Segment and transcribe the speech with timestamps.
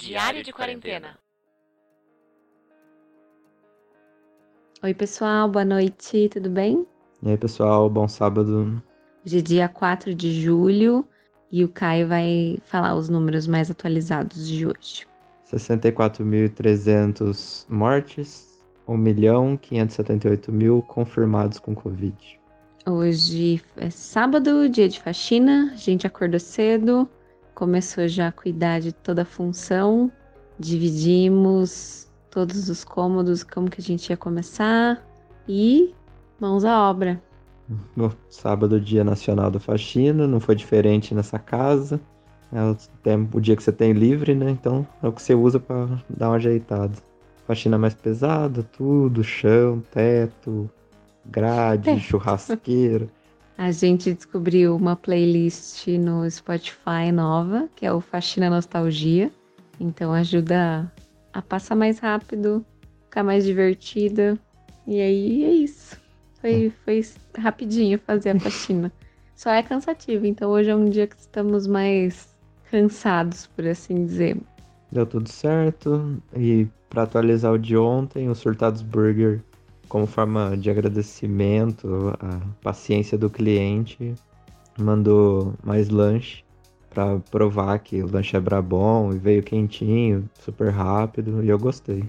[0.00, 1.18] Diário de quarentena.
[4.82, 6.86] Oi, pessoal, boa noite, tudo bem?
[7.22, 8.82] E aí, pessoal, bom sábado.
[9.26, 11.06] Hoje é dia 4 de julho
[11.52, 15.06] e o Caio vai falar os números mais atualizados de hoje.
[15.52, 18.58] 64.300 mortes,
[18.88, 22.40] 1.578.000 mil confirmados com Covid.
[22.88, 27.06] Hoje é sábado, dia de faxina, a gente acordou cedo,
[27.60, 30.10] começou já a cuidar de toda a função,
[30.58, 35.06] dividimos todos os cômodos, como que a gente ia começar
[35.46, 35.94] e
[36.40, 37.22] mãos à obra.
[37.94, 42.00] No sábado, dia nacional da faxina, não foi diferente nessa casa.
[42.50, 44.50] É o, tempo, o dia que você tem livre, né?
[44.50, 46.94] Então é o que você usa para dar uma ajeitada.
[47.46, 50.68] Faxina mais pesada, tudo, chão, teto,
[51.26, 51.98] grade, é.
[51.98, 53.06] churrasqueira.
[53.60, 59.30] A gente descobriu uma playlist no Spotify nova, que é o Faxina Nostalgia.
[59.78, 60.90] Então ajuda
[61.30, 62.64] a passar mais rápido,
[63.04, 64.38] ficar mais divertida.
[64.86, 66.00] E aí é isso.
[66.40, 67.04] Foi, foi
[67.36, 68.90] rapidinho fazer a faxina.
[69.36, 72.34] Só é cansativo, então hoje é um dia que estamos mais
[72.70, 74.38] cansados, por assim dizer.
[74.90, 76.18] Deu tudo certo.
[76.34, 79.42] E para atualizar o de ontem, o Surtados Burger,
[79.90, 84.14] como forma de agradecimento à paciência do cliente,
[84.78, 86.44] mandou mais lanche
[86.88, 92.04] para provar que o lanche era bom e veio quentinho, super rápido e eu gostei.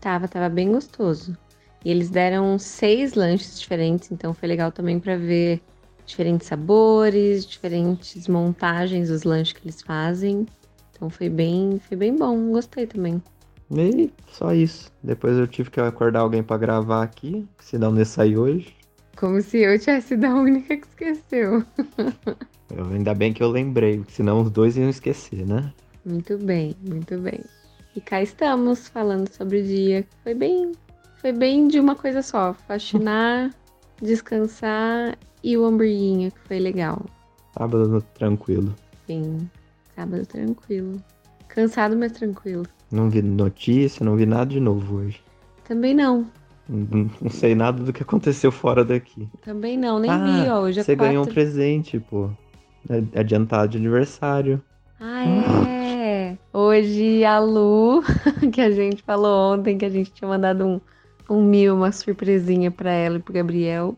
[0.00, 1.36] Tava, tava bem gostoso.
[1.84, 5.60] E eles deram seis lanches diferentes, então foi legal também para ver
[6.06, 10.46] diferentes sabores, diferentes montagens dos lanches que eles fazem.
[10.92, 13.20] Então foi bem, foi bem bom, gostei também.
[13.70, 14.92] E só isso.
[15.02, 18.74] Depois eu tive que acordar alguém para gravar aqui, senão não ia sair hoje.
[19.16, 21.64] Como se eu tivesse sido a única que esqueceu.
[22.74, 25.72] Eu, ainda bem que eu lembrei, senão os dois iam esquecer, né?
[26.04, 27.40] Muito bem, muito bem.
[27.94, 30.04] E cá estamos falando sobre o dia.
[30.22, 30.72] Foi bem,
[31.20, 33.50] foi bem de uma coisa só, faxinar,
[34.02, 37.04] descansar e o hamburguinho, que foi legal.
[37.56, 38.74] Sábado tranquilo.
[39.06, 39.48] Sim,
[39.94, 41.00] sábado tranquilo.
[41.48, 42.66] Cansado, mas tranquilo.
[42.94, 45.20] Não vi notícia, não vi nada de novo hoje.
[45.66, 46.30] Também não.
[46.68, 49.28] Não, sei nada do que aconteceu fora daqui.
[49.42, 50.60] Também não, nem ah, vi, ó.
[50.60, 51.08] Hoje é Você quatro...
[51.08, 52.30] ganhou um presente, pô.
[52.88, 54.62] É adiantado de aniversário.
[55.00, 56.38] Ah, é.
[56.52, 58.00] Hoje a Lu,
[58.52, 60.80] que a gente falou ontem, que a gente tinha mandado um,
[61.28, 63.96] um mil, uma surpresinha para ela e pro Gabriel.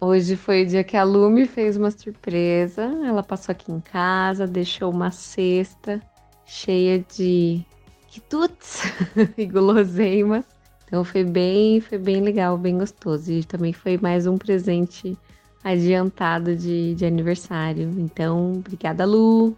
[0.00, 2.84] Hoje foi o dia que a Lu me fez uma surpresa.
[3.04, 6.00] Ela passou aqui em casa, deixou uma cesta
[6.46, 7.62] cheia de
[8.08, 8.82] quitutes
[9.36, 10.44] e guloseimas.
[10.86, 13.30] Então foi bem, foi bem legal, bem gostoso.
[13.30, 15.16] E também foi mais um presente
[15.62, 17.94] adiantado de, de aniversário.
[17.98, 19.56] Então, obrigada, Lu.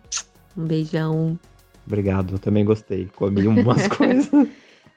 [0.57, 1.39] Um beijão.
[1.87, 3.09] Obrigado, eu também gostei.
[3.15, 4.29] Comi umas coisas.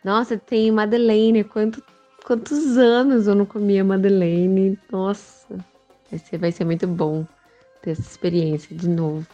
[0.03, 1.43] Nossa, tem Madeleine.
[1.43, 1.83] Quanto,
[2.25, 4.77] quantos anos eu não comia Madeleine?
[4.91, 5.55] Nossa,
[6.09, 7.25] vai ser, vai ser muito bom
[7.81, 9.25] ter essa experiência de novo.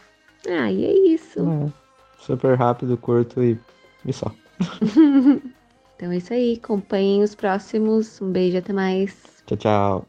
[0.46, 1.40] Ah, e é isso.
[1.40, 1.72] É,
[2.18, 3.58] super rápido, curto e,
[4.04, 4.32] e só.
[5.96, 6.60] então é isso aí.
[6.62, 8.20] Acompanhem os próximos.
[8.20, 9.16] Um beijo, até mais.
[9.46, 10.06] Tchau, tchau.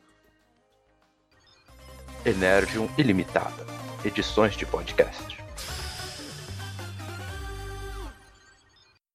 [2.25, 3.65] Energium Ilimitada.
[4.05, 5.40] Edições de podcast.